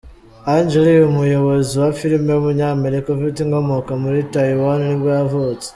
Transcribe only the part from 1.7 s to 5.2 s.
wa filime w’umunyamerika ufite inkomoko muri Taiwan nibwo